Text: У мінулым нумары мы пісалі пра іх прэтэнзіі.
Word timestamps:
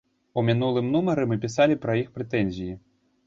У 0.41 0.43
мінулым 0.45 0.87
нумары 0.95 1.27
мы 1.31 1.37
пісалі 1.45 1.77
пра 1.83 1.99
іх 2.01 2.09
прэтэнзіі. 2.17 2.73